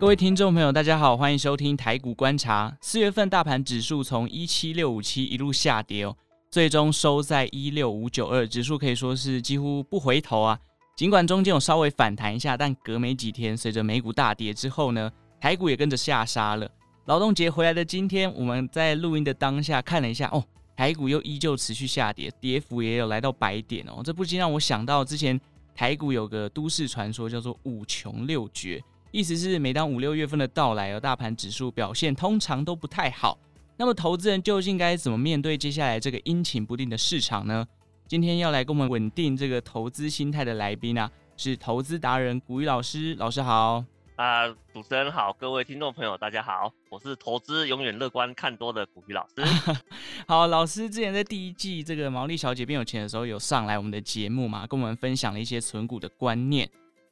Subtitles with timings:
[0.00, 2.72] 各位听众朋友，大家好，欢迎收听台股观察。
[2.80, 6.16] 四月份大盘指数从一七六五七一路下跌哦，
[6.52, 10.56] 最终收在一六五九二，指数可以说是几乎不回头啊。
[10.96, 15.10] 尽管中间有稍微反弹一下，但隔没几天，随着美股大跌之后呢，
[15.40, 16.70] 台股也跟着下杀了。
[17.06, 20.44] 劳动节回来的今天，我们在录音的当下看了一下哦，
[20.76, 24.00] 台股又依旧持续下跌，跌幅也有来到百点哦。
[24.04, 25.38] 这不禁让我想到之前
[25.74, 28.80] 台股有个都市传说，叫做五穷六绝。
[29.10, 33.38] 意思是，每当五六月份的到来，而大盘指数表现通常都不太好。
[33.78, 37.66] 那么，投资人究竟该怎么面对接下来这个阴晴不定的市场呢？
[38.06, 43.14] 今天要来跟我们稳定这个投资心态的来宾啊，是投资达人古雨老师。
[43.14, 43.84] 老师好。
[44.16, 49.44] 啊、呃，主持人好，各位听众朋友大家好，我是投资永远乐观看多的古雨老师。
[50.26, 56.68] 好，老师之前在第一季这个毛利小姐变有钱的时候，有上来我们的节目嘛，跟我们分享了一些存股的观念。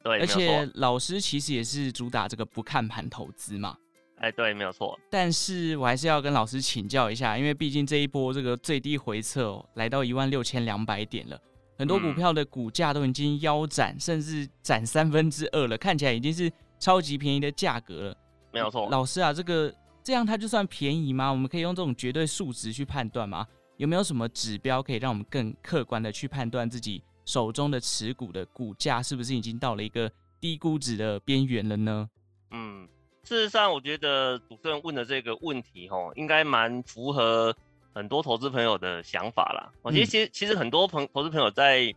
[0.07, 3.75] 对，而且老师其实也是主打这个不看盘投资嘛。
[4.19, 4.97] 哎，对，没有错。
[5.09, 11.39] 但是我还是要跟老师请教一下，因为毕竟这一波这个最低回撤哦，来到一万六千两百点了，
[11.77, 18.17] 很多股票的股价都已经腰斩，嗯、甚至斩三分之二了，看起来已经是超级便宜的价格了。
[18.51, 18.89] 没有错。
[18.89, 19.71] 老师啊，这个
[20.03, 21.29] 这样它就算便宜吗？
[21.29, 23.45] 我们可以用这种绝对数值去判断吗？
[23.75, 27.03] 有没有什么指标可以让我们更客观的去判断自己？
[27.27, 32.09] 手中的持股的股价是不是已经到了一个低估值的边缘了呢？
[32.51, 32.87] 嗯，
[33.25, 37.53] 事实上，我觉得主持人问的这个问题，吼，应该蛮符合
[37.93, 39.69] 很多投资朋友的想法啦。
[39.81, 41.93] 我其实，其实，其实很多朋投资朋友在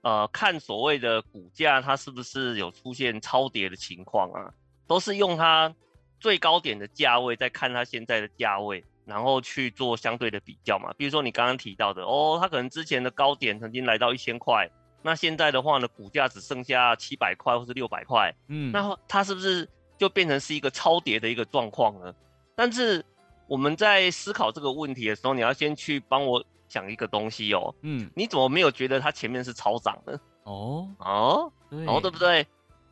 [0.00, 4.50] 呃看所谓的股价，它是不是有出现超跌的情况啊，
[4.86, 5.74] 都是用它
[6.18, 8.82] 最高点的价位在看它现在的价位。
[9.10, 14.70] 然后去做相对的比较嘛，比如说你刚刚提到的哦，它可能之前的高点曾经来到一千块，
[15.02, 22.14] 那现在的话呢，股价只剩下七百块或是六百块，嗯，那它是不是就变成是一个超跌的一个状况呢？
[22.54, 23.04] 但是
[23.48, 30.16] 我们在思考这个问题的时候，你要先去帮我想一个东西哦，嗯，你怎么没有觉得它前面是超涨呢？
[30.44, 32.46] 哦哦，对哦，对不对？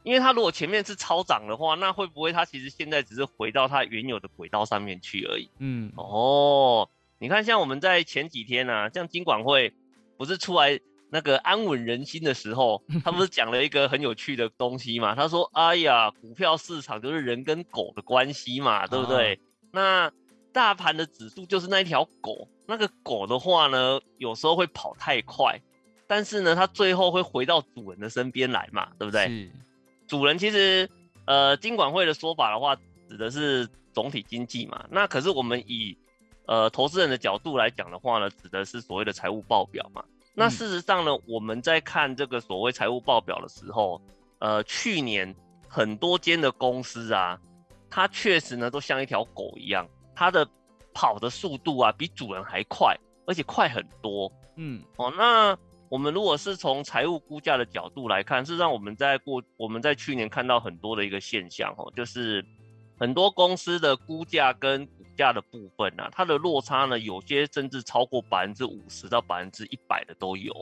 [0.09, 5.51] 因为它如果前面是超涨的话，那会不会它其实现在只是回到它原有的轨道上面去而已？
[5.59, 6.89] 嗯，哦，
[7.19, 9.75] 你看像我们在前几天啊，像金管会
[10.17, 10.81] 不是出来
[11.11, 15.15] 那个安稳人心的时候， 他不是讲了一个很有趣的东西嘛？
[15.15, 19.35] 他说：“哎呀，股票市场就是人跟狗的关系嘛，对不对？
[19.35, 19.39] 啊、
[19.73, 20.13] 那
[20.55, 25.61] 大盘的指数就是那一条狗，那个狗的话呢，有时候会跑太快，
[26.07, 29.51] 但是呢，它最后会回到主人的身边来嘛，对不对？”
[30.09, 30.17] 是。
[30.17, 30.89] 主人其实，
[31.27, 32.75] 呃，金管会的说法的话，
[33.09, 34.87] 指的是总体经济嘛。
[34.91, 35.97] 那可是我们以，
[36.47, 40.03] 呃，投资人的角度来讲的话呢，指的是所谓的财务报表嘛。
[40.35, 44.01] 那事实上呢，我们在看这个所谓财务报表的时候，
[44.39, 45.35] 呃，去年
[45.69, 47.39] 很多间的公司啊，
[47.91, 50.49] 它确实呢都像一条狗一样，它的
[50.95, 54.33] 跑的速度啊比主人还快，而且快很多。
[54.57, 55.59] 嗯，哦，那。
[55.91, 62.45] 我们如果是从财务估价的角度来看，事实上我们在过我们在去年看到很多的一个现象哦，就是
[62.99, 70.53] 很多公司的估价跟股价的部分啊，它的落差呢，有些甚至超过百分之五十到百分之一百的都有。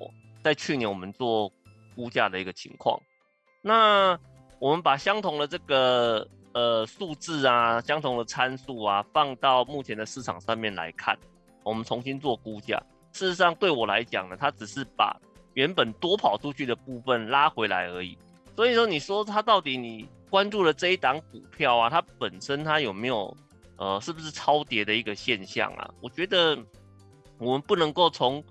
[0.45, 1.51] 在去年我们做
[1.97, 3.01] 估价的一个情况，
[3.63, 4.17] 那
[4.61, 11.19] 我们把相同的这个呃数字啊，相同的参数啊，放到目前的市场上面来看，
[11.65, 12.81] 我们重新做估价。
[13.17, 15.19] 事实上，对我来讲呢，它只是把
[15.55, 18.19] 原本多跑出去的部分拉回来而已。
[18.55, 23.35] 所以说，你说它到底你关注了这一档股票啊，它本身它有没有
[23.79, 25.89] 呃，是不是超跌的一个现象啊？
[26.03, 26.59] 我觉得
[27.39, 28.45] 我们不能够从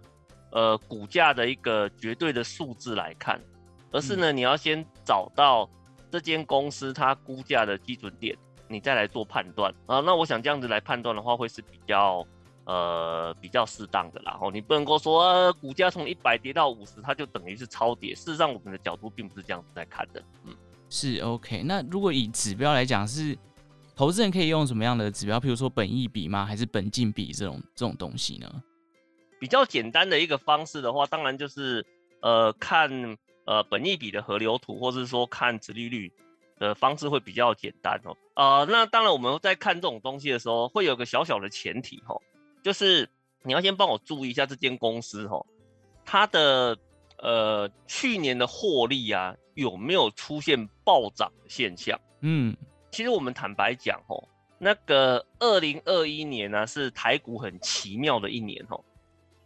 [0.50, 3.40] 呃股价的一个绝对的数字来看，
[3.92, 5.70] 而是呢，你要先找到
[6.10, 8.36] 这间公司它估价的基准点，
[8.68, 10.00] 你再来做判断啊。
[10.00, 12.26] 那我想这样子来判断的话，会是比较。
[12.66, 18.16] 呃，比较适当的啦，然后你不能够说、呃、股价从一百跌到五十，它就等于是超跌。
[18.16, 20.24] 事实上，我们的角度并不是这样子在看的。
[20.46, 20.56] 嗯，
[20.90, 21.62] 是 OK。
[21.64, 23.38] 那如果以指标来讲，是
[23.96, 25.40] 投资人可以用什么样的指标？
[25.40, 26.44] 譬如说本益比吗？
[26.44, 28.64] 还是本净比这种这种东西呢？
[29.40, 31.86] 比较简单的一个方式的话，当然就是
[32.22, 32.90] 呃看
[33.46, 36.12] 呃本益比的河流图，或是说看殖利率
[36.58, 38.18] 的方式会比较简单哦。
[38.34, 42.16] 呃，那当然我们在看这种东西的时候，会有个小小的前提哈。
[42.66, 43.08] 就是
[43.44, 45.46] 你要先帮我注意一下这间公司吼，
[46.04, 46.76] 它的
[47.20, 51.96] 呃去年的获利啊有没有出现暴涨的现象？
[52.22, 52.58] 嗯，
[52.92, 54.28] 其实我们坦白讲哦，
[54.58, 58.84] 那个二零二一年呢是台股很奇妙的一年哦。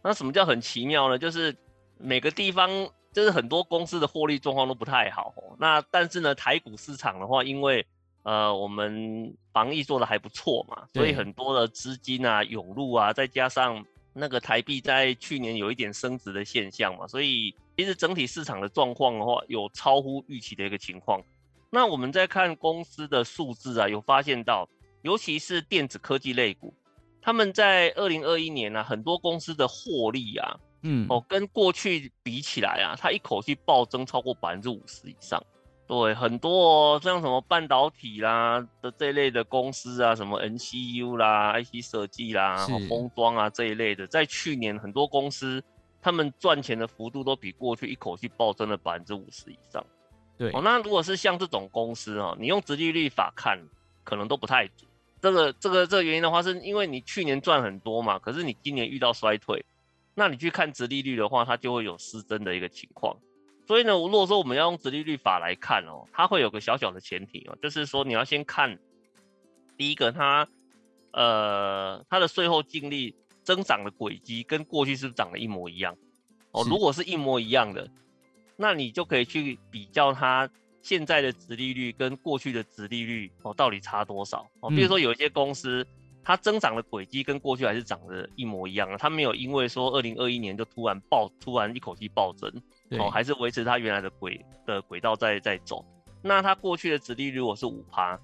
[0.02, 1.18] 那什么叫很奇妙呢？
[1.18, 1.54] 就是
[1.98, 2.70] 每个地方
[3.12, 5.54] 就是很多公司的获利状况都不太好哦。
[5.58, 7.86] 那但是呢，台股市场的话，因为
[8.22, 21.22] 呃，我们防疫做的还不错嘛，所以很多的资金啊涌入啊，再加上那个台币在去年有一点升值的现象嘛，所以其实整体市场的状况的话，有超乎预期的一个情况。
[21.70, 24.68] 那我们在看公司的数字啊，有发现到，
[25.02, 26.74] 尤其是电子科技类股，
[27.22, 35.42] 他们在二零二一年啊，很多公司的获利啊，嗯，哦，跟过去比起来啊，它一口气暴增超过百分之五十以上。
[35.90, 45.60] 对，很多哦，像什么半导体啦的这一类的公司啊，什么 NCU 啦、IC 设计啦、封装啊这一类的，在去年很多公司
[46.00, 49.84] 他们赚钱的幅度都比过去一口气暴增了百分之五十以上。
[50.38, 53.58] 对，哦，那如果是像这种公司哦，你用殖利率法看，
[54.04, 54.88] 可能都不太准。
[55.20, 59.64] 这个这个这个原因的话，是因为你去年赚很多嘛，可是你今年遇到衰退，
[60.14, 63.16] 那你去看殖利率的话，它就会有失真的一个情况。
[63.70, 68.76] 所以呢，如果说我们要用直利率法来看哦，它会有个小小的前提哦，就是说你要先看
[69.76, 70.48] 第一个它
[71.12, 73.14] 呃它的税后净利
[73.44, 75.96] 增长的轨迹跟过去是不是长得一模一样
[76.50, 76.66] 哦？
[76.68, 77.88] 如果是一模一样的。
[78.56, 80.50] 那你就可以去比较它
[80.82, 84.68] 现在的殖利率跟过去的殖利率哦，到底差多少哦？
[84.68, 85.86] 比如说有一些公司，
[86.24, 92.52] 它增长的轨迹跟过去还是长得一模一样的，它没有因为说二零二一年就突然爆，突然一口气暴增
[92.98, 95.84] 哦，还是维持它原来的轨的轨道在在走。
[96.22, 98.18] 那它过去的殖利率如果是五趴，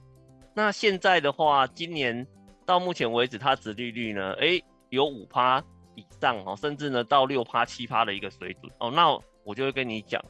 [0.55, 2.27] 那现在的话，今年
[2.65, 4.61] 到目前为止，它殖利率呢，哎，
[4.91, 5.63] 有五趴
[5.95, 9.19] 以上哦，甚至呢到六趴七趴的一个水准哦，那。
[9.47, 10.21] 我就会跟你讲，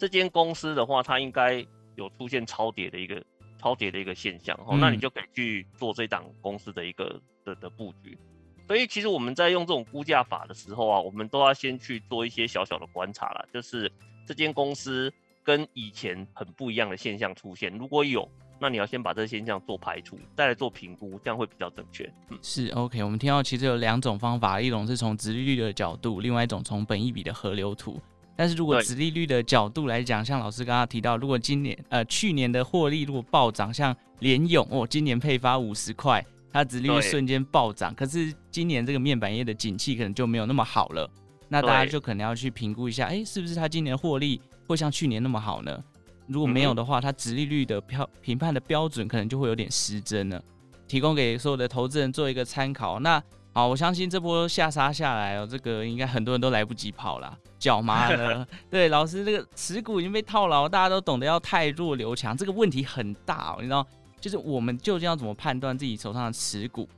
[0.00, 1.64] 这间公司的话，它应该
[1.94, 3.24] 有出现超跌的一个
[3.56, 8.18] 超跌的一个现象，哦、嗯，那你就可以去做这档公司的一个的的布局。
[8.66, 13.90] 所以其实我们在用这种估价法的时候啊，我们都要先去做一些小小的观察啦，就是
[14.26, 15.12] 这间公司
[15.42, 18.26] 跟以前很不一样的现象出现，如果有，
[18.58, 22.10] 那你要先把这个现象做排除，再来做评估，这样会比较正确。
[22.30, 23.02] 嗯，是 OK。
[23.02, 28.00] 我们听到其实有两种方法，一种是从殖利率的角度，另外一种从本益比的河流图。
[28.36, 41.10] 但是如果殖利率的角度来讲，像老师刚刚提到，如果今年呃去年的获利如果暴涨，像联咏哦，今年配发五十块，它殖利率瞬间暴涨，可是今年这个面板业的景气可能就没有那么好了，
[41.48, 45.82] 那大家就可能要去评估一下，哎、欸，是不是它今年获利会像去年那么好呢？
[46.28, 50.40] 如果没有的话，它殖利率的标评判的标准可能就会有点失真了，
[50.86, 53.00] 提供给所有的投资人做一个参考。
[53.00, 53.20] 那
[53.52, 58.46] 好，我相信这波下杀下来哦，这个应该很多人都来不及跑了，脚麻了。
[58.70, 63.56] 对，老师，这个持股已经被套牢，大家都懂得要汰弱留强，这个问题很大哦。
[63.58, 63.84] 你知道，
[64.24, 66.88] 就是我们究竟要怎么判断自己手上的持股，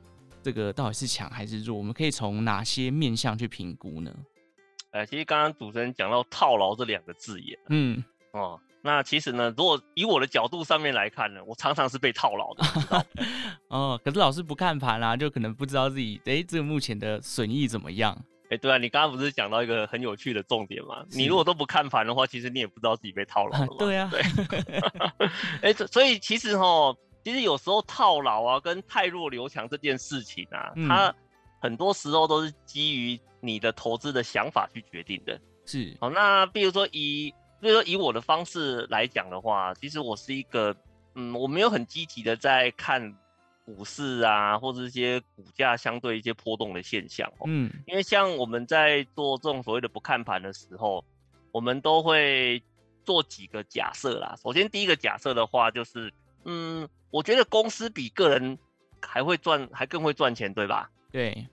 [0.41, 1.77] 这个到底是强还是弱？
[1.77, 4.15] 我们可以从哪些面向去评估呢？
[4.91, 8.01] 呃，其实刚刚主持人讲到套牢这两个字眼，嗯，
[8.31, 8.57] 哦。
[8.81, 13.05] 那其实呢，如果以我的角度上面来看呢，我常常是被套牢的。
[13.67, 18.17] 哦，可是老师不看盘啦，就可能不知道自己哎，这个目前的损益怎么样？
[18.49, 21.03] 哎，对啊，你刚刚不是讲到一个很有趣的重点吗？
[21.11, 23.67] 你如果都不看盘的话，其实你也不知道自己被套牢了。
[23.77, 24.21] 对啊，对。
[25.61, 26.95] 哎，所以其实哈，
[27.27, 31.13] 其实有时候套牢啊，跟太弱留强这件事情啊，嗯、它
[31.59, 35.37] 很多时候都是基于你的投资的想法去决定的。
[35.65, 35.93] 是。
[35.99, 37.29] 好，那比如说以
[37.59, 40.73] 比如说，以我的方式来讲的话，其实我是一个，
[41.15, 43.13] 嗯，我没有很积极的在看
[43.65, 47.29] 股市啊，或者一些股价相对一些波动的现象。
[47.45, 51.03] 嗯，因为像我们在做这种所谓的不看盘的时候，
[51.51, 52.63] 我们都会
[53.03, 54.33] 做几个假设啦。
[54.41, 56.09] 首先，第一个假设的话就是，
[56.45, 58.57] 嗯，我觉得公司比个人
[59.01, 60.89] 还会赚，还更会赚钱，对吧？
[61.11, 61.47] 对，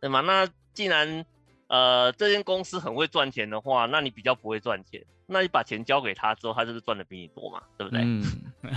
[0.00, 0.20] 对吗？
[0.20, 1.24] 那既然
[1.68, 5.04] 呃这间公司很会赚钱的话，那你比较不会赚钱。
[5.26, 8.02] 那你把钱交给他之后，他就是赚的比你多嘛，对不对？
[8.02, 8.22] 嗯，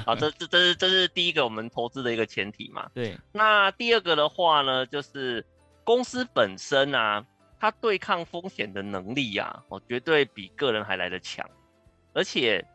[0.05, 2.89] 好，这这这是这是第一个我们投资的一个前提嘛。
[2.93, 3.17] 对。
[3.33, 5.45] 那第二个的话呢，就是
[5.83, 7.25] 公司本身啊，
[7.59, 11.45] 它对抗风险的能力呀、啊，哦，绝对比个人还来得强。
[12.13, 12.65] 而且，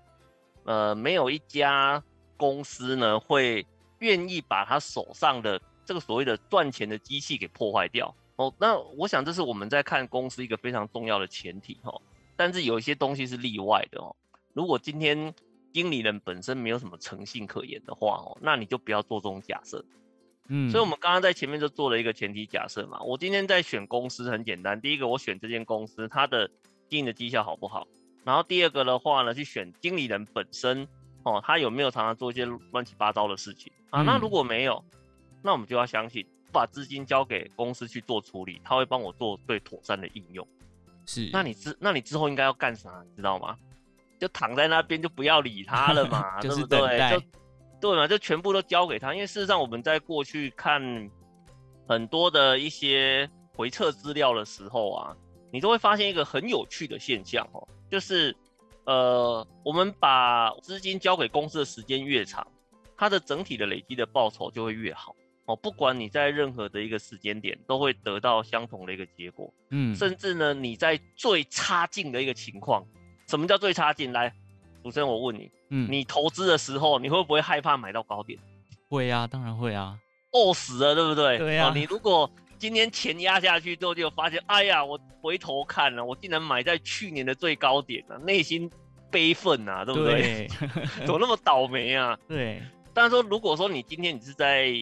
[0.65, 2.03] 呃，没有一家
[2.41, 3.67] 公司呢会
[3.99, 8.15] 愿意把他手上的这个所谓的赚钱的机器给破坏掉。
[8.37, 12.01] 哦，那我想这是我们在看公司一个非常重要的前提哦。
[12.35, 14.17] 但是有一些东西是例外的哦。
[14.55, 15.35] 如果今天
[15.75, 19.85] 经理人本身没有什么诚信可言的话哦，那你就不要做这种假设。
[20.49, 23.03] 嗯，所以我们刚刚在前面就做了一个前提假设嘛。
[23.03, 26.51] 我今天在选公司很简单，第一个我选这间公司它的
[26.89, 27.87] 经营的绩效好不好，
[28.25, 30.89] 然后第二个的话呢，去选经理人本身
[31.23, 34.03] 哦，他有没有常常做一些乱七八糟的事情啊？
[34.03, 34.83] 那如果没有，
[35.43, 40.47] 那我们就要相信，把资金交给公司去做处理，他会帮我做最妥善的应用。
[41.07, 43.03] 是，那你之那你之后应该要干啥？
[43.11, 43.57] 你知道吗？
[44.19, 46.99] 就躺在那边就不要理他了嘛， 对不对？
[47.11, 47.23] 就
[47.81, 49.15] 对嘛，就全部都交给他。
[49.15, 51.11] 因为事实上我们在过去看
[51.89, 55.17] 很多的一些回测资料的时候啊，
[55.51, 58.37] 你都会发现一个很有趣的现象哦，就是
[58.91, 62.45] 呃，我们把资金交给公司的时间越长，
[62.97, 65.15] 它的整体的累积的报酬就会越好。
[65.45, 69.49] 哦，不管你在任何的一个时间点，都会得到相同的一个结果。
[69.71, 72.85] 嗯，甚至呢，你在最差劲的一个情况，
[73.29, 74.13] 什么叫最差劲？
[74.13, 74.35] 来，
[74.83, 78.41] 主持人，我问你，嗯，你投资的时候，你会不会害怕买到高点？
[78.89, 79.97] 会啊，当然会啊，
[80.33, 81.39] 饿死了，对不对？
[81.39, 81.69] 对啊。
[81.69, 82.29] 哦，你如果
[82.61, 88.71] 今天钱压下去之后，就发现，哎呀，我回头看了，我竟然买在去年的最高点啊，内心
[89.11, 90.47] 悲愤啊，对不对？
[90.47, 90.49] 对
[91.07, 92.17] 怎么那么倒霉啊？
[92.29, 92.63] 对。
[92.93, 94.75] 但是说，如果说你今天你是在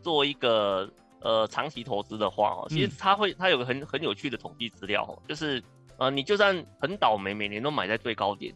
[0.00, 0.90] 做一个
[1.20, 5.62] 呃长期投资的话哦，其实它会它有个很很有趣的统计资料哦，就是
[5.98, 8.54] 呃你就算很倒霉，每年都买在最高点，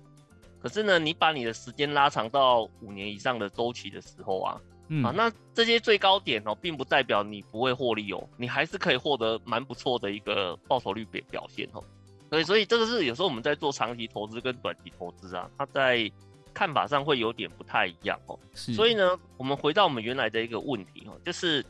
[0.63, 4.61] 可是呢，你把你的时间拉长到五年以上的周期的时候啊，
[4.93, 11.83] 嗯、啊，那这些最高点哦，并不代表你不会获利哦，你还是可以获得蛮不错的一个报酬率表表现哦。
[12.29, 16.11] 所以所以这个是有时候我们在做长期投资跟短期投资啊，它在
[16.53, 21.65] 看法上会有点不太一样哦，所以呢，我们回到我们原来的一个问题哦，就是，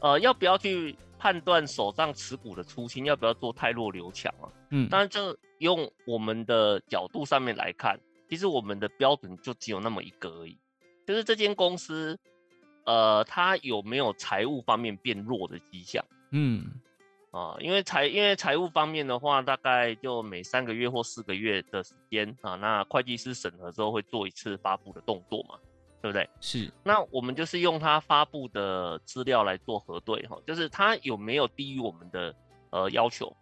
[0.00, 4.46] 呃，要不要去判断手上持股的初心，要不要做太弱留强啊？
[4.70, 7.98] 嗯，当然，就用我们的角度上面来看，
[8.28, 10.56] 其实我们的标准就只有那么一个而已，
[11.04, 12.18] 就是这间公司，
[12.90, 16.04] 呃，它有没有财务方面变弱的迹象？
[16.32, 16.64] 嗯。
[17.30, 25.54] 啊，因为财因为财务方面的话，大概就每三个月或四个月的时间啊，那会计师审核之后会做一次发布的动作嘛，
[26.02, 26.28] 对不对？
[26.40, 26.68] 是。
[26.82, 32.34] 那我们就是用他发布的资料来做核对哈，就是他有没有低于我们的
[32.70, 33.32] 呃要求？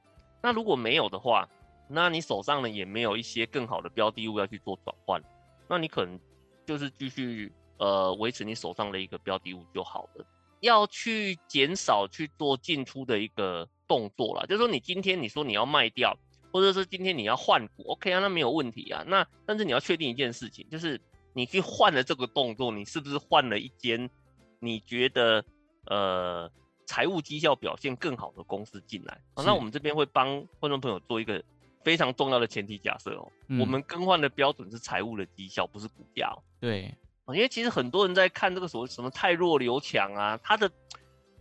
[0.42, 1.48] 那如果没有的话，
[1.88, 5.22] 那你手上呢也没有一些更好的标的物要去做转换，
[5.66, 6.20] 那你可能
[6.66, 10.26] 就是继续呃维持你手上的一个标的物就好了。
[10.60, 16.18] 要去减少去做进出的一个动作啦，就是说你今天你说你要卖掉，
[16.52, 19.04] 或者是今天你要换股，OK 啊，那没有问题啊。
[19.06, 21.00] 那但是你要确定一件事情，就是
[21.32, 24.10] 你去换了这个动作，你是不是换了一间
[24.58, 25.44] 你觉得
[25.86, 26.50] 呃
[26.86, 29.20] 财务绩效表现更好的公司进来？
[29.34, 31.40] 啊，那我们这边会帮观众朋友做一个
[31.84, 36.42] 非常重要的前提假设哦，嗯，我们更换的标准是财务的绩效，不是股价哦。
[36.58, 36.92] 对。
[37.34, 40.70] 因为其实很多人在看这个所谓什么太弱留强啊，它的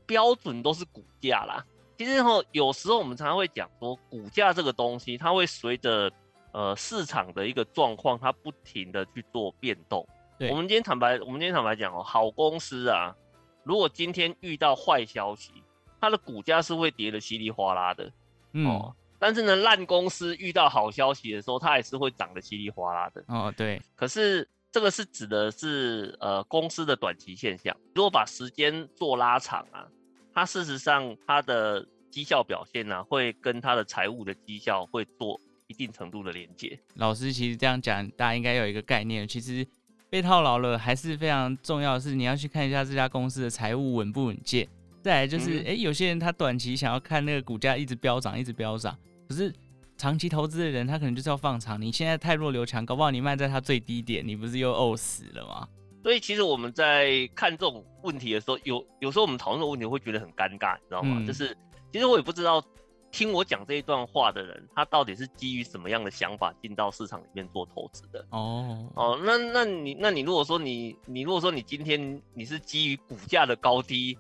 [0.06, 1.66] 标准都是股价啦。
[1.98, 6.12] 其实哈，有时候我们常常会讲说，股价这个东西，它会随着
[6.52, 10.08] 呃市场的一个状况，它不停的去做变动。
[10.52, 13.16] 我们今天坦白，我们今天坦白讲哦，好公司啊，
[13.64, 15.52] 如果今天遇到坏消息，
[16.00, 18.12] 它的股价是会跌的稀里哗啦的。
[18.52, 18.68] 嗯。
[18.68, 23.24] 哦，但是呢，烂公司遇到好消息的时候，它也是会涨得稀里哗啦的。
[23.28, 23.82] 哦，对。
[23.96, 24.48] 可是。
[24.72, 29.88] 这个是指的是呃公司的短期现象，如果把时间做拉长啊，
[30.34, 36.78] 它事实上它的绩效表现呢、啊，会跟它的财务的绩效会做一定程度的连接。
[36.96, 39.66] 老师其实这样讲，大家应该有一个概念，其实
[40.10, 44.68] 被套牢了还是非常重要的是，你要去看一下这家公司的财务稳不稳健。
[45.02, 48.96] 再来就是，哎、嗯，有些人他短期想要看那个股价一直飙涨，一直飙涨，
[49.30, 49.52] 可是。
[49.98, 51.82] 长期投资的人，他可能就是要放长。
[51.82, 55.68] 你现在太弱留强，搞不好你卖在它最低点，你不是又呕死了吗？
[56.04, 61.18] 所以其实我们在看这种问题的时候，有有时候我们讨论这个问题会觉得很尴尬，你知道吗？
[61.20, 61.58] 嗯、就是
[61.92, 62.64] 其实我也不知道
[63.12, 68.24] 听我讲这一段话的人，他到底是基于什么样的想法进到市场里面做投资的。
[68.30, 74.18] 哦哦，那那你那你如果说你你如果说你今天你是基于股价的高低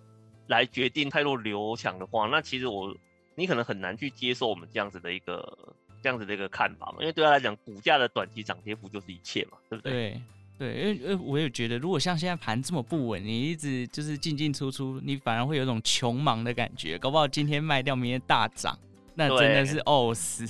[0.47, 2.93] 来决定太弱留强的话，那其实我。
[3.37, 5.57] 你可能很难去接受我们这样子的一个
[6.01, 10.19] 这样子的一个看法嘛，因为对他来讲，股价的短期涨跌幅就是一切嘛，对不对？
[10.57, 18.77] 对，对，因为我也觉得，如果像现在盘这么不稳，你一直就是进进出出，你反而会有一种穷忙的感觉，搞不好今天卖掉，明天大涨，
[19.13, 20.47] 那真的是哦死。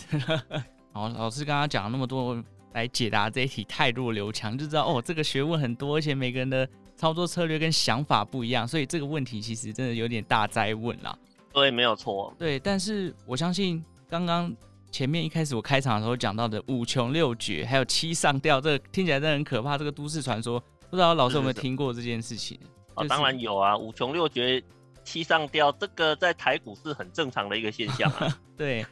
[0.94, 2.41] 好，老师刚刚讲了那么多
[2.72, 11.17] 来解答这一题太弱刘强，就知道哦，这个学问很多，而且每个人的操作策略跟想法不一样，所以这个问题其实真的有点大灾问啦。
[11.58, 12.32] 对，没有错。
[12.38, 14.56] 对，但是我相信刚刚
[14.92, 19.76] 前面一开始我开场的时候讲到的五穷六绝，还有七上吊，这个听起来真的很可怕。
[19.76, 20.60] 这个都市传说，
[20.92, 22.60] 不知道老师有没有听过这件事情？
[22.94, 24.64] 啊、就是哦，当然有啊，五穷六绝
[25.04, 28.40] 七上吊，这个在台股是很正常的一个现象啊。
[28.56, 28.86] 对，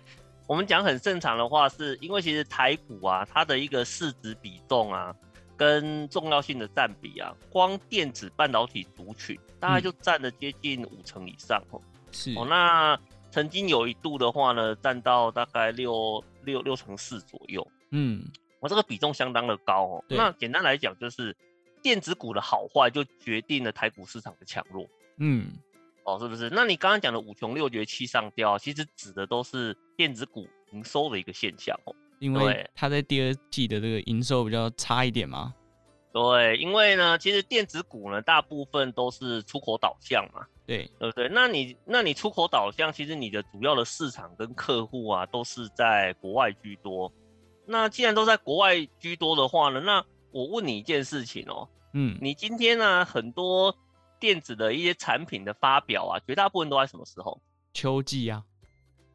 [0.48, 5.16] 我们讲很正常的话，是因为其实台股啊，它的一个市值比重啊，
[5.56, 11.82] 跟重要性的占比啊，光电子半导体族群大概就占了接近五成以上哦。
[12.16, 12.98] 是哦，那
[13.30, 17.68] 曾经有一度的话呢，占到大概六六六成四左右。
[17.90, 18.24] 嗯，
[18.62, 20.04] 我这个比重相当的高哦。
[20.08, 21.36] 那简单来讲，就是
[21.82, 24.88] 电子股的好坏就决定了台股市场的强弱。
[25.18, 25.52] 嗯，
[26.06, 26.50] 哦，是不是？
[26.50, 31.94] 那你刚刚讲的五穷六绝七上吊，其实指的都是电子股营收的一个现象哦。
[32.20, 35.54] 因为它在第二季的这个营收比较差一点嘛。
[36.14, 40.48] 对，因为呢，其实电子股呢，大部分都是出口导向嘛。
[40.66, 41.30] 对，对不对？
[41.30, 47.12] 那你那你出口导向，其实你的主要的市场跟客户啊，都是在国外居多。
[47.68, 53.76] 那既然都在国外居多的话呢，那我问你一件事情哦，嗯，你今天呢、啊，很多
[54.20, 57.40] 电子的一些产品的发表啊，绝大部分都在什么时候？
[57.74, 58.44] 秋季啊，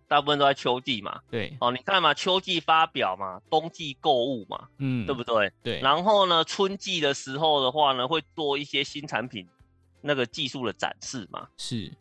[0.06, 1.20] 大部分都在秋季嘛。
[1.30, 5.52] 对，哦，你看嘛，秋季发表嘛，冬季购物嘛，嗯，对不对？
[5.62, 5.80] 对。
[5.80, 9.48] 然后呢，春季的时候的话呢，会做一些新产品。
[10.00, 11.92] 那个技术的展示嘛，是，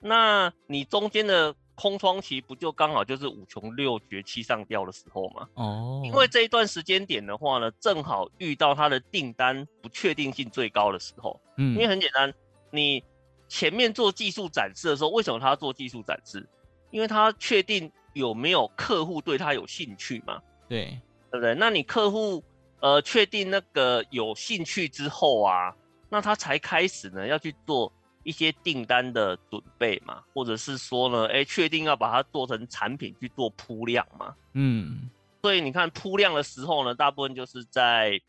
[0.00, 5.48] 那你中间的空窗期不就刚好就是五穷六绝七上吊的时候吗？
[5.54, 11.40] 哦，因为这一段时间点的话呢，正好遇到它的订单不确定性最高的时候。
[11.56, 12.32] 嗯，因为很简单，
[12.70, 13.02] 你
[13.48, 16.48] 前面做技术展示的时候，为什么他要做技术展示？
[16.90, 20.40] 因为他确定有没有客户对他有兴趣嘛？
[20.68, 20.98] 对，
[21.30, 21.54] 对不对？
[21.54, 22.42] 那你客户
[22.80, 25.74] 呃确定那个有兴趣之后啊。
[26.12, 27.90] 那他才开始呢，要去做
[28.22, 34.34] 一些订单的准备嘛，或者是说呢，哎，确定要把它做成产品去做铺量嘛。
[34.52, 35.08] 嗯，
[35.40, 38.20] 所以你看铺量的时候呢，大部分就是在，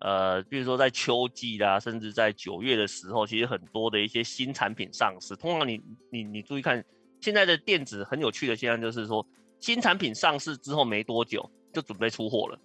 [0.00, 5.36] 呃，比如说在秋季啦，甚至在九月的时候，其实很多的一些新产品上市。
[5.36, 5.80] 通常你
[6.10, 6.84] 你你注意看，
[7.20, 9.24] 现在的电子很有趣的现象就是说，
[9.60, 12.58] 新产品上市之后没多久就准备出货了。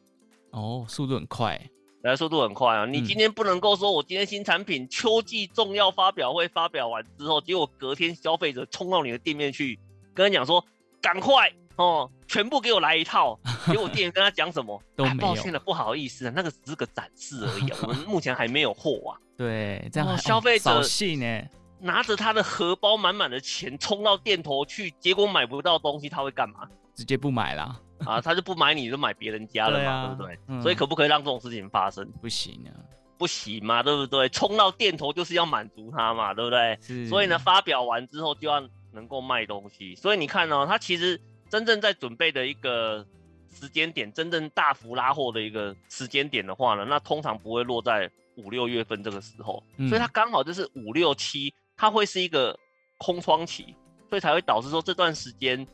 [0.49, 1.61] 哦，速度很快。
[2.03, 2.85] 来，速度很快啊！
[2.85, 9.79] 你今天不能够说，我今天新产品秋季重要发表会发表完之后，结果隔天消费者冲到你的店面去，
[10.13, 10.63] 跟他讲说，
[11.01, 13.39] 赶快哦，全部给我来一套。
[13.67, 14.77] 结果店员跟他讲什么？
[14.97, 15.17] 都没有。
[15.17, 19.15] 抱歉了，不好意思，啊那个只是个展示而已啊， 我们目前还没有货啊。
[19.37, 21.41] 对，这样、哦、消费者信呢，
[21.79, 26.67] 拿着他的荷包满满的钱冲到店头去，结果买不到东西，他会干嘛？
[26.93, 27.79] 直接不买了。
[28.07, 30.39] 啊，他就不买你，就买别人家了嘛，对，不对？
[30.47, 32.05] 嗯、所以可不可以让这种事情发生？
[32.21, 32.71] 不行啊，
[33.17, 34.27] 不行嘛，对不对？
[34.29, 36.77] 冲到店头就是要满足他嘛，对不对？
[37.07, 38.61] 所以呢，发表完之后就要
[38.91, 39.95] 能够卖东西。
[39.95, 43.05] 所以你看哦，他其实真正在准备的一个
[43.51, 49.63] 时间点，真正大幅拉货的一个时间点的话呢，那通常不会落在五六月份这个时候。
[49.77, 52.57] 嗯、所以它刚好就是五六七，它会是一个
[52.97, 53.75] 空窗期，
[54.09, 55.65] 所以才会导致说这段时间。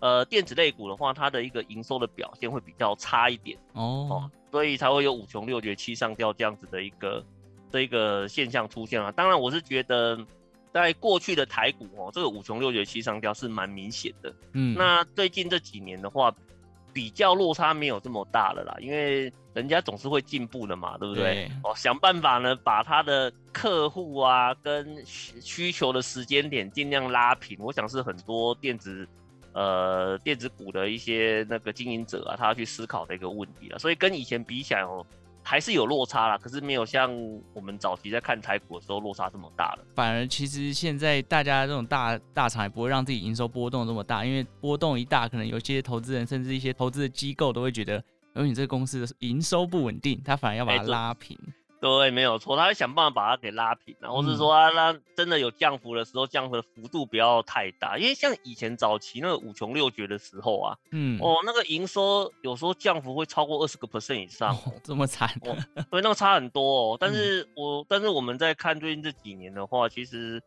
[0.00, 7.24] 呃，电子类股的话，它的一个营收的表现会比较差一点哦，哦，所以才会有五穷六绝七上吊这样子的一个
[7.70, 9.10] 这一个现象出现啊。
[9.10, 10.16] 当然，我是觉得
[10.72, 14.32] 在过去的台股哦，这个五穷六绝七上吊是蛮明显的。
[14.52, 16.32] 嗯，那最近这几年的话，
[16.92, 21.24] 比较落差没有这么大了啦，因为人家总是会进步的嘛，对不对？
[21.24, 27.58] 对哦，想办法呢，把他的客户啊跟需求的时间点尽量拉平。
[27.60, 29.08] 我想是很多电子。
[29.52, 35.04] 呃，电子股的一些那个经营者啊，他要去思考的一个问题啊，所以跟以前比起来哦，
[35.42, 37.10] 还是有落差啦，可是没有像
[37.54, 39.84] 我们早期在看台股的时候落差这么大了。
[39.94, 47.96] 反而其实现在大家这种大大厂也不会让自己营收波动这么大，因为波动一大，可能有些投资人甚至一些投资的机构都会觉得，
[48.36, 51.36] 因为你这个公司的营收不稳定，他反而要把它拉平。
[51.36, 65.56] 欸对，没有错，他会想办法把它给拉平，然后是说啊，那真的有降幅的时候，降幅的幅度不要太大，因为像以前早期那个五穷六绝的时候啊，嗯，哦，那个营收有时候降幅会超过二十个 percent 以上，哦，这么惨，哦，
[65.88, 66.96] 对，那个差很多哦。
[66.98, 70.42] 但是我，嗯，但是我们在看最近这几年的话，其实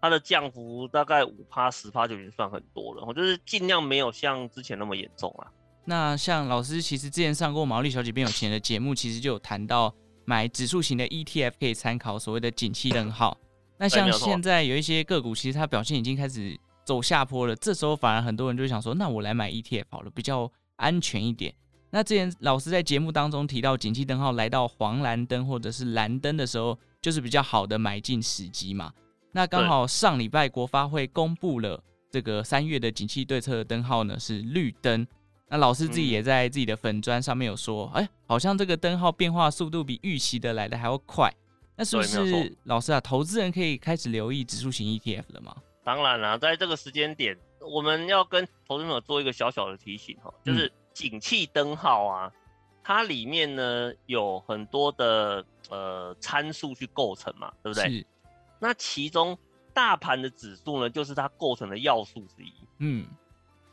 [0.00, 5.50] 它的降幅大概五趴十趴就已经算很多了，我就是尽量没有像之前那么严重啊。
[5.84, 9.92] 那像老师其实之前上过毛利小姐变有钱的节目，其实就有谈到。
[10.26, 13.36] 买指数型的 ETF 可以参考所谓的景气灯号。
[13.78, 17.56] 那像现在有一些个股，其实它表现已经开始走下坡了。
[17.56, 21.54] 这时候反而很多人就想说，那我来买 ETF 好了，比较安全一点。
[21.90, 28.92] 那之前老师在节目当中提到，景气灯号来到黄蓝灯或者是蓝灯的时候，就是比较好的买进时机嘛。
[29.32, 35.06] 那刚好上礼拜国发会公布了这个三月的景气对策灯号呢是绿灯。
[35.48, 41.32] 那老师自己也在自己的粉砖上面有说，哎、嗯欸，好像这个灯号变化速度比预期的来的还要快。
[41.76, 43.00] 那是不是老师啊？
[43.00, 45.54] 投资人可以开始留意指数型 ETF 了吗？
[45.84, 52.32] 当然了，在这个时间点，我们要跟投资朋友做一个小小的提醒哈，就是景气灯号啊，
[52.82, 57.88] 它里面呢有很多的呃参数去构成嘛，对不对？
[57.88, 58.06] 是。
[58.58, 59.38] 那其中
[59.72, 62.52] 大盘的指数呢，就是它构成的要素之一。
[62.78, 63.06] 嗯。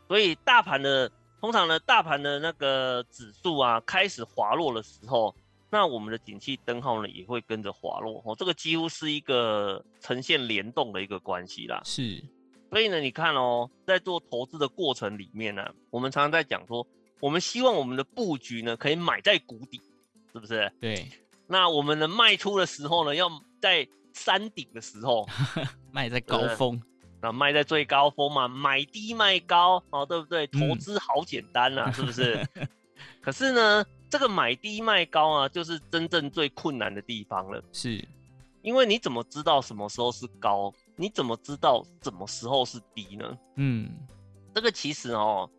[0.07, 1.09] 所以大盘的。
[1.43, 5.36] 通常呢，大盘的那个指数啊开始滑落的时候，
[5.69, 8.34] 那我们的景气灯号呢也会跟着滑落哦。
[8.39, 11.82] 这个几乎是一个呈现联动的一个关系啦。
[11.84, 12.23] 是，
[12.69, 16.88] 所以呢，你看哦，在做投资的过程里面呢、啊，我们常常在讲说，
[17.19, 19.82] 我们希望我们的布局呢可以买在谷底，
[20.32, 20.71] 是不是？
[20.79, 21.06] 对。
[21.47, 23.29] 那我们的卖出的时候呢，要
[23.62, 25.27] 在山顶的时候
[25.91, 26.82] 卖在高峰。
[27.23, 30.45] 那卖在最高峰嘛，买低卖高哦，对不对？
[30.47, 32.45] 投资好简单啊，嗯、是不是？
[33.21, 37.63] 可是呢，这个买低卖高啊，就是真正最困难的地方了。
[37.71, 38.05] 是，
[38.62, 40.73] 因为你怎么知道什么时候是高？
[40.97, 43.38] 你怎么知道什么时候是低呢？
[43.55, 43.89] 嗯，
[44.53, 45.49] 这个其实哦，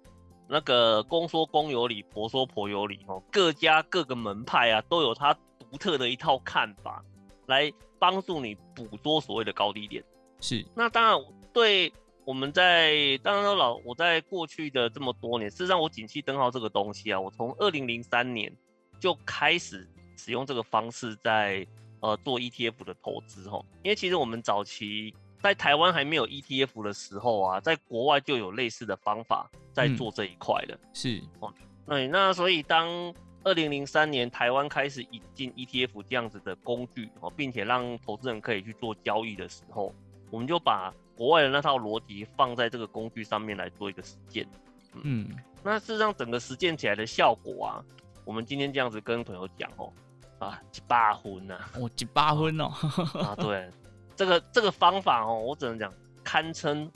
[0.46, 7.03] 那个公说公有理，婆说婆有理哦，各家各个门派啊，都有它独特的一套看法，
[7.46, 10.05] 来帮助你捕捉所谓的高低点。
[10.40, 11.18] 是，那当然。
[11.55, 11.90] 对，
[12.25, 18.53] 我们在当然老我在过去的这么多年，事实上我景气灯号这个东西啊，我从二零零三年
[18.99, 19.88] 就开始
[20.19, 21.64] 使用这个方式在
[22.01, 30.75] 呃做 ETF 的投资哈，因为其实我们早期在台湾还没有 ETF 的时候啊，在国外就有类似的方法在做这一块的。
[30.75, 31.55] 嗯、是哦，
[31.87, 33.14] 对，那所以当
[33.45, 39.95] 二零零三年台湾开始引进 ETF 这样子的工具哦，并且让投资人可以去做交易的时候，
[40.31, 44.46] 我们就把国外的那套逻辑放在这个工具上面来做一个实践，
[44.94, 47.85] 嗯，嗯，那事实上整个实践起来的效果啊，
[48.24, 49.92] 我们今天这样子跟朋友讲哦，
[50.38, 52.72] 啊，一百分呐，哦，几八分哦，
[53.20, 53.70] 啊，对，
[54.16, 56.90] 这个这个方法哦，我只能讲堪称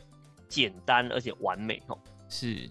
[0.49, 1.99] 简单而且完美哦。
[2.29, 2.69] 是，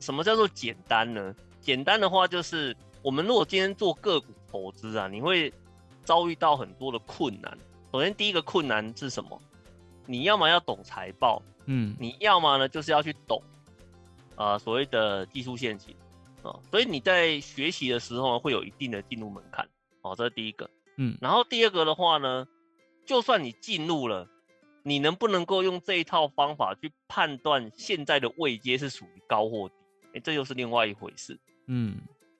[0.00, 1.34] 什么叫做简单呢？
[1.60, 5.52] 简单的话就是，我们如果今天做个股投资啊，你会
[6.04, 7.56] 遭遇到很多的困难。
[7.92, 9.40] 首先第一个困难是什么？
[10.06, 13.40] 你要么要懂财报，嗯，你要么呢就是要去懂，
[14.36, 15.94] 呃，所谓的技术线型，
[16.42, 19.68] 哦，所以你在学习的时候呢，会有一定的进入门槛，
[20.02, 22.46] 哦，这是第一个，嗯，然后第二个的话呢，
[23.06, 24.28] 就算你进入了，
[24.82, 29.74] 你能不能够用这一套方法去判断现在的位阶是属于高或低，
[30.14, 31.98] 哎，这又是另外一回事，嗯，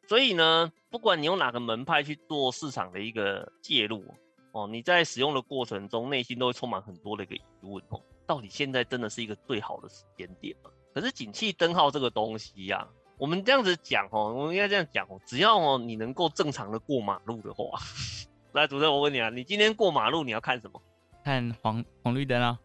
[0.08, 4.04] 所以呢，不管你用哪个门派去做市场的一个介入。
[4.52, 10.70] 哦，你在使用的过程中，内心都会充满很多的一个疑问哦，到底现在真的是一个最好的时间点吗？
[10.94, 17.80] 可是景气灯号这个东西呀、啊，我们这样子讲哦，我们应该这样讲哦，只要哦你能够正常的过马路的话，
[18.52, 20.80] 来，主持人我问你啊，你今天过马路你要看什么？
[21.24, 22.58] 看黄红绿灯啊，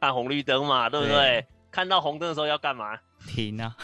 [0.00, 1.14] 看红绿灯嘛，对不对？
[1.14, 2.98] 对，看到红灯的时候要干嘛？
[3.26, 3.76] 停啊，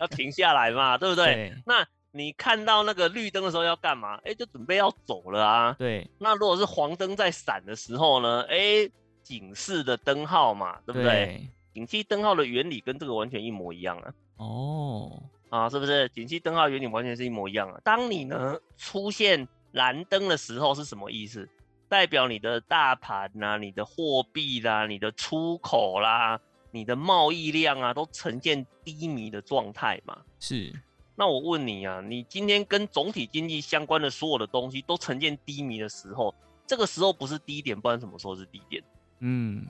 [0.00, 1.34] 要停下来嘛，对不对？
[1.34, 1.86] 对，那。
[2.12, 4.16] 你看到那个绿灯的时候要干嘛？
[4.16, 5.76] 哎、欸，就准备要走了啊。
[5.78, 6.08] 对。
[6.18, 8.42] 那如果是黄灯在闪的时候呢？
[8.48, 8.92] 哎、欸，
[9.22, 11.04] 警示的灯号嘛，对不对？
[11.04, 11.48] 对。
[11.72, 14.12] 景气灯号的原理跟这个完全一模一样啊。
[14.38, 15.22] 哦。
[15.50, 16.08] 啊，是不是？
[16.08, 17.80] 景气灯号原理完全是一模一样啊。
[17.84, 21.48] 当你呢出现蓝灯的时候是什么意思？
[21.88, 30.18] 代表你的大盘呐、啊、你的货币啦、你的出口啦、你的贸易量啊，都呈现低迷的状态嘛。
[30.38, 30.72] 是。
[31.20, 36.34] 那我问你啊，你今天跟总体经济相关的所有的东西都呈现低迷的时候，
[36.66, 38.82] 这个时候不是低点，不然什么时候是低点？
[39.18, 39.66] 嗯，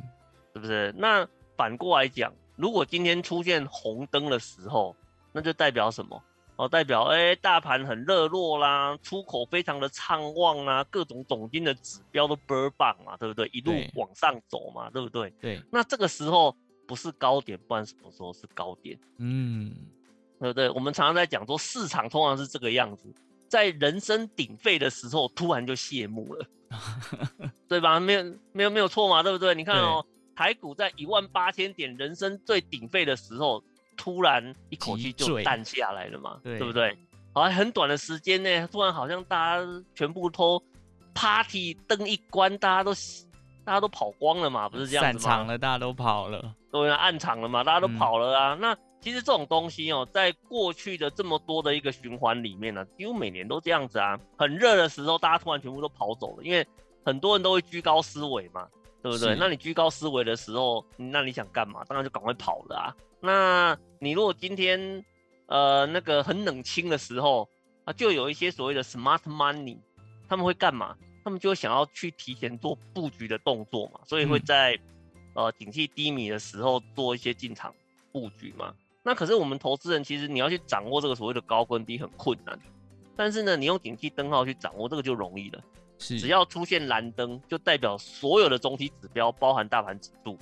[0.53, 0.95] 是不是？
[0.97, 4.95] 那反过来讲，如果今天出现红灯的时候，
[5.33, 6.23] 那就代表什么？
[6.55, 13.51] 哦，代表哎、欸，大盘很热络啦，出口非常的畅旺啦，各种总经的指标都倍儿棒嘛，对不对？
[13.53, 15.31] 一路往上走嘛，对，对不对？
[15.41, 15.61] 对。
[15.73, 18.97] 那这个时候不是高点，不然什么时候是高点？
[19.19, 19.75] 嗯。
[20.41, 20.71] 对不对？
[20.71, 23.05] 我们常常在讲说，市场通常是这个样子，
[23.47, 26.47] 在人声鼎沸的时候，突然就谢幕了，
[27.69, 28.01] 对吧？
[28.01, 29.55] 没有，没有，没有错嘛，对不对？
[29.55, 30.03] 你看哦，
[30.35, 33.63] 台股在一万八千点，人声最鼎沸的时候，
[33.99, 36.97] 突然一口气就淡下来了嘛，对，对不对？
[37.35, 40.61] 好，很短的时间内，突然好像大家全部都
[41.13, 42.95] party 灯一关，大家都
[43.63, 45.23] 大家都跑光了嘛，不是这样子吗？
[45.23, 48.77] 散场了，大家都跑了，对啊，暗场了嘛，大家都跑了啊，嗯、那。
[49.01, 54.19] 其实这种东西哦，在过去的这么多的一个循环里面呢，几乎每年都这样子啊。
[54.37, 56.67] 很热的时候，大家突然全部都跑走了，因为
[57.05, 58.69] 很多人都会居高思维嘛，
[59.03, 59.35] 对不对？
[59.37, 61.83] 那你居高思维的时候，那你想干嘛？
[61.85, 62.95] 当然就赶快跑了啊。
[63.21, 65.05] 那你如果今天
[65.47, 67.49] 呃那个很冷清的时候
[67.85, 69.79] 啊，就有一些所谓的 smart money，
[70.29, 70.95] 他们会干嘛？
[71.25, 74.75] 他们就会想要去提前做布局的动作嘛，所以会在、
[75.35, 77.75] 嗯、呃景气低迷的时候做一些进场
[78.13, 78.75] 布局嘛。
[79.03, 82.59] 那可是我们投资人，其实你要去掌握这个所谓的高跟低很困难，
[83.17, 85.61] 但是呢，你用景气灯号去掌握这个就容易了。
[85.99, 90.39] 是，只要出现蓝灯，就代表所有的总体指标，包含大盘指数，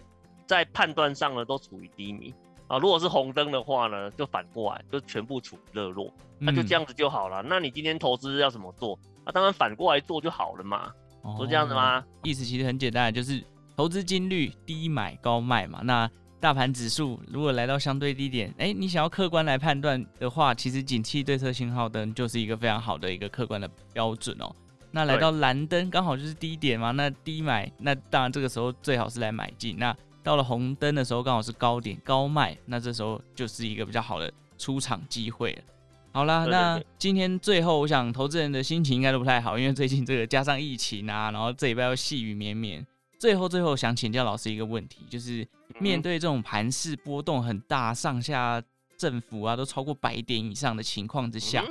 [0.46, 2.34] 在判断上呢都处于低迷。
[2.68, 7.42] 啊，如果是红灯的话呢，就反过来就全部处于热络，那就这样子就好了。
[7.42, 8.98] 嗯、那你今天投资要怎么做？
[9.24, 10.92] 那、啊、当然反过来做就好了嘛，
[11.22, 12.04] 哦、是这样子吗？
[12.24, 13.42] 意思其实很简单，就是
[13.74, 15.80] 投资金率低买高卖嘛。
[15.82, 24.54] 那大盘指数如果来到相对低点，哎、欸，你想要客观来判断的话，其实景气对策信号灯就是一个非常好的一个客观的标准哦。
[24.90, 29.76] 那来到蓝灯刚好就是低点嘛，那低买，那当然这个时候最好是来买进。
[29.78, 35.62] 那到了红灯的时候刚好是高点高卖，那这时候就是一个比较好的出场机会了。
[36.12, 42.86] 好啦，对对对，那今天最后我想投资人的心情应该都不太好，因为最近这个加上疫情啊，然后这礼拜又细雨绵绵。
[43.18, 45.46] 最后最后想请教老师一个问题，就是
[45.80, 48.62] 面对这种盘势波动很大，上下
[48.96, 51.64] 振幅啊都超过百点以上的情况之下，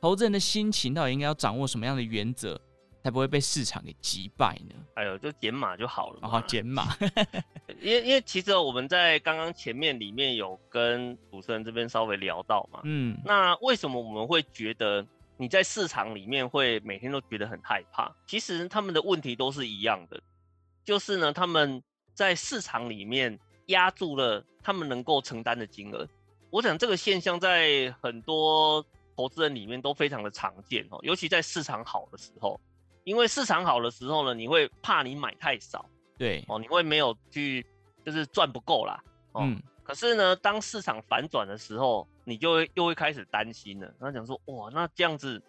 [0.00, 2.58] 投资人的心情到底应该要掌握什么样的原则，
[3.02, 4.74] 才不会被市场给击败呢？
[4.94, 6.20] 哎呦，就减码就好了。
[6.22, 6.96] 哦，减码。
[7.80, 18.10] 因为因为其实我们在刚刚前面里面有跟主持人这边稍微聊到嘛，嗯，那为什么我们会觉得你在市场里面会每天都觉得很害怕？
[18.26, 20.18] 其实他们的问题都是一样的。
[20.84, 26.06] 就是呢，他们在市场里面压住了他们能够承担的金额。
[26.50, 28.84] 我想这个现象在很多
[29.16, 32.60] 投资人里面都非常的常见哦，尤其在市场好的时候，
[33.04, 35.84] 因为市场好的时候呢，你会怕你买太少，
[36.18, 37.66] 对哦，你会没有去
[38.04, 39.02] 就是赚不够啦，
[39.34, 39.60] 嗯。
[39.82, 43.92] 可是呢，当市场反转的时候，你就会又会开始担心了。
[44.00, 45.42] 他讲说，哇，那这样子。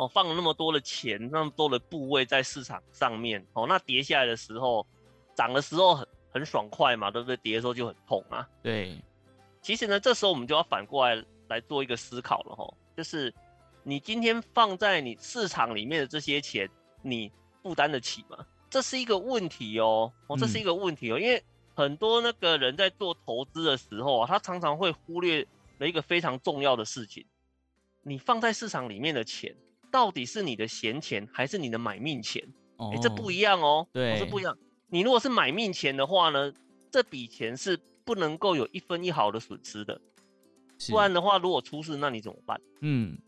[0.00, 4.86] 哦，放了那么多的钱，那么多的部位在市场上面，哦，那跌下来的时候，
[5.34, 7.36] 涨的时候很很爽快嘛，对不对？
[7.36, 8.48] 跌的时候就很痛啊。
[8.62, 8.98] 对，
[9.60, 13.30] 其实呢，这时候我们就要反过来来做一个思考了哈，就是
[13.82, 16.66] 你今天放在你市场里面的这些钱，
[17.02, 17.30] 你
[17.62, 18.38] 负担得起吗？
[18.70, 27.26] 这是一个问题哦，哦，这是一个问题哦，嗯、因为很多那个人在做投资的时候啊，他常常会忽略了一个非常重要的事情，
[28.00, 29.54] 你放在市场里面的钱。
[29.90, 32.42] 到底是你的闲钱还是你的买命钱？
[32.76, 33.86] 哎、oh, 欸，这不一样哦。
[33.92, 34.56] 对，这不一样。
[34.88, 36.52] 你如果是买命钱的话呢，
[36.90, 40.00] 这笔钱是不能够有一分一毫的损失的。
[40.88, 42.58] 不然的话，如果出事，那你怎么办？
[42.80, 43.18] 嗯，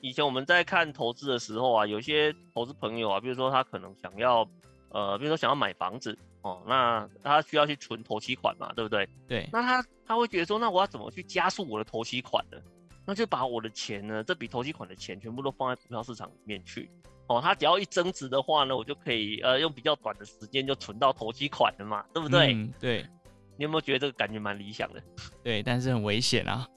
[0.00, 4.48] 以前我们在看投资的时候啊，有些投资朋友啊，比如说他可能想要，
[4.88, 9.08] 呃，比如说想要买房子哦，那他需要去存投期款嘛，对不对？
[9.28, 9.48] 对。
[9.52, 12.58] 那他他会觉得说，那我要怎么去加速我的投期款呢？
[13.08, 16.90] 那就把我的钱呢，这笔投机款的钱全部都放在股票市场里面去，
[17.26, 22.52] 哦，它只要一增值的话呢，我就可以呃用比较短的时间就存到投机款了嘛，对不对？
[22.52, 23.06] 嗯，对。
[23.56, 25.02] 你有没有觉得这个感觉蛮理想的？
[25.42, 26.68] 对，但是很危险啊。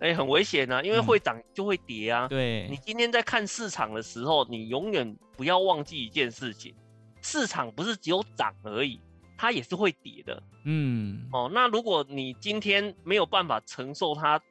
[0.00, 2.26] 哎、欸，很危险啊，因为会涨就会跌啊。
[2.26, 2.66] 嗯、对。
[2.68, 6.74] 你今天在看市场的时候，你永远不要忘记一件事情，
[7.22, 9.00] 市场不是只有涨而已，
[9.38, 10.42] 它也是会跌的。
[10.64, 11.28] 嗯。
[11.32, 14.42] 哦，那如果你今天没有办法承受它。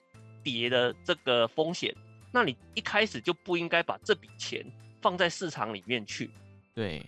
[0.45, 1.93] 跌的这个风险，
[2.31, 4.63] 那你一开始就不应该把这笔钱
[5.01, 6.29] 放在市场里面去。
[6.75, 7.03] 对，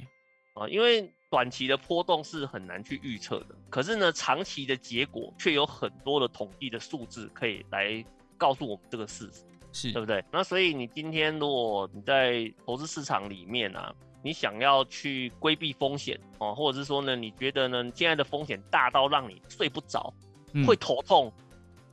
[0.56, 8.04] 啊，因为短期的波动是很难去预测的，可是呢，长期的结果却有很多的统计的数字可以来
[8.38, 10.23] 告诉我们这个事实，是对不对？
[10.32, 20.12] 那所以你今天如果你在投资市场里面啊，你想要去规避风险哦，或者是说呢，你觉得呢，现在的风险大到让你睡不着，
[20.54, 21.32] 嗯、会头痛。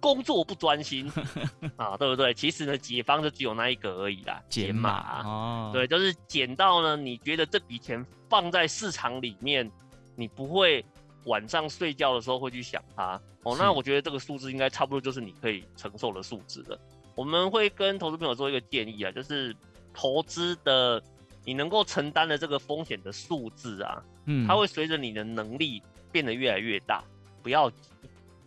[0.05, 1.11] 工作不专心
[1.77, 2.35] 啊，对不对？
[2.35, 5.71] 其实呢，解方就只有那一个而已啦，减码哦。
[5.73, 9.71] 对，就是减到呢，你觉得这笔钱放在市场里面，
[10.15, 10.85] 你不会
[11.25, 13.57] 晚上睡觉的时候会去想它哦。
[13.59, 16.79] 那我觉得这个数字应该差不多就是你可以承受的数字了。
[17.15, 19.57] 我们会跟投资朋友做一个建议啊，就是
[19.95, 21.03] 投资的
[21.47, 27.03] 你能够承担的这个风险的数字啊，嗯，它会随着你的能力变得越来越大，
[27.43, 27.79] 不要急。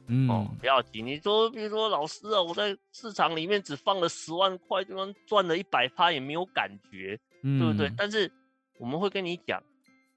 [0.07, 1.01] 嗯、哦，不要急。
[1.01, 7.91] 你说，比如说，老师啊，我在市场里面只放了十万块，就算赚了一百趴，也没有感觉，嗯、对不对？
[7.97, 8.31] 但是
[8.79, 9.61] 我们会跟你讲，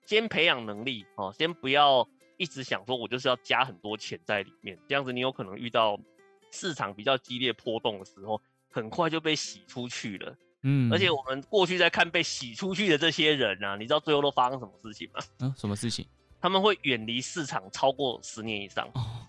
[0.07, 5.99] 先培养能力哦，先不要一直想说我就是要加很多钱在里面，这样子你有可能遇到
[6.51, 10.37] 市场比较激烈波动的时候，很快就被洗出去了。
[10.63, 15.21] 嗯，而且我们过去在看被洗出去的这些人啊，你知道最后都发生什么事情吗？
[15.41, 16.07] 嗯，什么事情？
[16.41, 18.87] 他们会远离市场超过十年以上。
[18.95, 19.20] 哦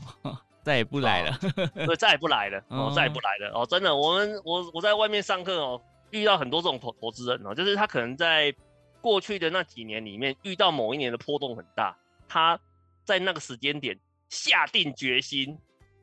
[0.63, 1.38] 再也不来了，
[1.74, 8.54] 对、哦，再也不来了， 哦，再也不来了，哦，真的，我们我我在外面上课哦，遇到很多这种投投资人哦，就是他可能在
[9.02, 11.97] 过去的那几年里面遇到某一年的波动很大，
[12.28, 12.60] 他
[13.04, 13.97] 在那个时间点
[14.30, 15.58] 下定决心，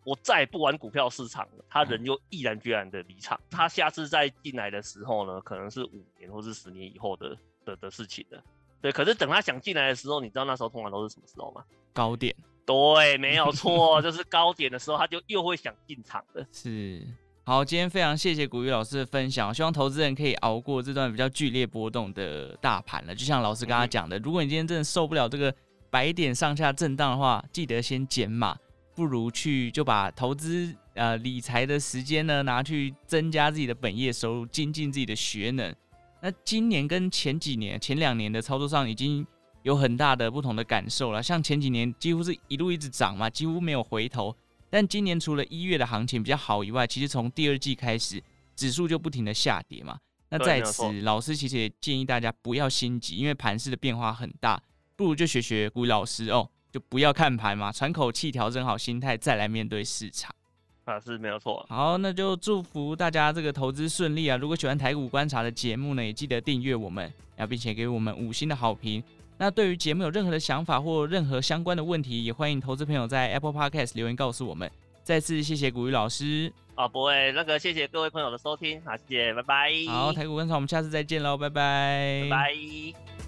[0.05, 8.43] 我再也不玩股票市场了，他人就毅然决然的离场，他下次再进来的时候呢，可能是五年或是十年以后的的的事情了。
[8.81, 11.65] 对，可是等他想进来的时候，你知道那时候通常都是什么时候吗？
[11.93, 12.35] 高点。
[12.69, 16.47] 对，没有 错，就是高点的时候，他就又会想进场的。
[16.53, 17.03] 是。
[17.45, 23.15] 好，今天非常谢谢古雨老师的分享，希望投资人可以熬过这段比较剧烈波动的大盘了。
[23.15, 25.55] 就像老师刚刚讲的，如果你今天真的受不了这个
[25.89, 28.55] 百点上下震荡的话，记得先减码，
[28.95, 35.75] 不如去就把投资呃理财的时间呢拿去增加自己的本业收入，精进自己的学能。
[36.21, 39.27] 那今年跟前几年、前两年的操作上已经
[39.63, 41.23] 有很大的不同的感受了。
[41.23, 44.35] 像前几年几乎是一路一直涨嘛，几乎没有回头。
[44.71, 48.23] 但今年除了一月的行情比较好以外，其实从第二季开始，
[48.55, 49.99] 指数就不停的下跌嘛。
[50.29, 54.63] 那在此，老师其实也建议大家不要心急，因为盘势的变化很大，
[54.95, 60.31] 不如就学学古老师哦，就不要看盘嘛，喘口气，调整好心态，再来面对市场。
[60.85, 61.65] 啊，是没有错。
[61.71, 64.37] 好，那就祝福大家这个投资顺利啊！
[64.37, 67.05] 如果喜欢台股观察的节目呢，也记得订阅我们，
[67.37, 69.03] 然后并且给我们五星的好评。
[69.39, 74.71] 那对于节目有任何的想法或任何相关的问题，也欢迎投资朋友在 Apple Podcast 留言告诉我们。
[75.05, 76.53] 再次谢谢古雨老师。
[76.75, 79.73] 啊，不会，那个谢谢各位朋友的收听，好，谢谢，拜拜。
[79.89, 83.28] 好，台股观察，我们下次再见喽，拜拜，拜拜。